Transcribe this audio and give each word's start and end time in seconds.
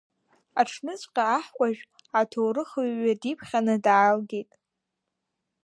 Аҽныҵәҟьа 0.61 1.23
аҳкәажә 1.35 1.81
аҭоурыхҩҩы 2.19 3.13
диԥхьаны 3.21 3.75
даалгеит. 3.85 4.51